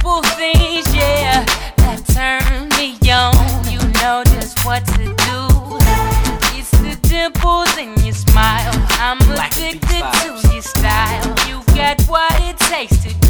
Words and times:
simple 0.00 0.22
things, 0.22 0.94
yeah, 0.94 1.44
that 1.76 2.00
turn 2.14 2.68
me 2.78 2.96
on. 3.10 3.34
You 3.68 3.80
know 4.00 4.22
just 4.24 4.64
what 4.64 4.84
to 4.96 5.04
do. 5.04 5.40
It's 6.56 6.70
the 6.80 6.96
dimples 7.08 7.76
in 7.76 7.92
your 8.04 8.14
smile. 8.14 8.72
I'm 8.98 9.20
addicted 9.36 10.04
to 10.20 10.52
your 10.52 10.62
style. 10.62 11.28
You 11.48 11.62
got 11.74 12.00
what 12.08 12.32
it 12.40 12.56
takes 12.58 12.96
to 13.04 13.29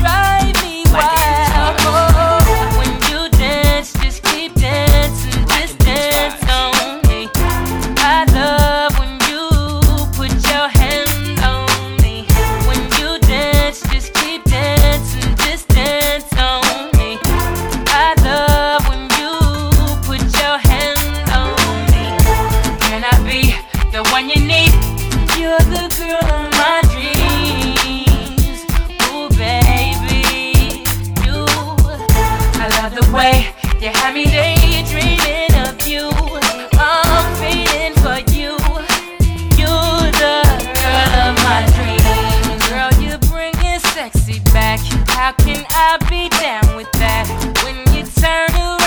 How 45.09 45.33
can 45.33 45.65
I 45.71 45.99
be 46.09 46.29
down 46.29 46.77
with 46.77 46.91
that 46.93 47.27
when 47.63 47.77
you 47.95 48.05
turn 48.05 48.51
around? 48.55 48.80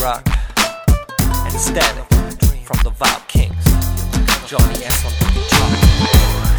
Rock, 0.00 0.26
and 0.26 1.52
Static 1.60 2.06
from 2.64 2.78
the 2.82 2.90
Vibe 2.90 3.28
Kings. 3.28 3.64
Johnny 4.46 4.82
S 4.82 5.04
on 5.04 5.12
the 5.12 5.26
guitar. 5.34 6.49